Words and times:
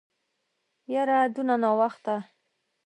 يره 0.93 1.17
دونه 1.35 1.55
ناوخته. 1.63 2.15